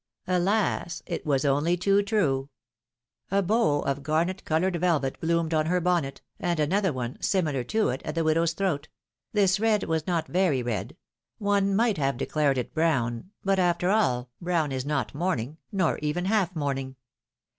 [0.25, 1.03] Alas!
[1.05, 2.49] it was only too true!
[3.29, 5.19] A bow of garnet colored 292 PHILOMiJNE's MAKRIAGES.
[5.19, 8.87] velvet bloomed on her bonnet, and another one, similar to it, at the widow^s throat;
[9.33, 10.97] this red was not very red;
[11.37, 16.25] one might have declared it brown— but after all, brown is not mourning, nor even
[16.25, 16.95] half mourning.